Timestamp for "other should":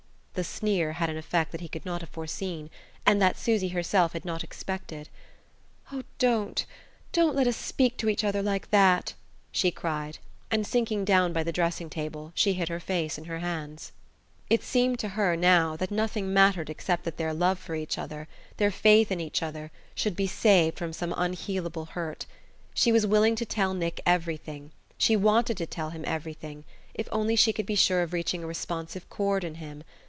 19.43-20.15